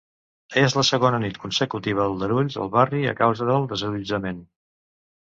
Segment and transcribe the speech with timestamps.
[0.59, 4.41] És la segona nit consecutiva d’aldarulls al barri a causa del desallotjament.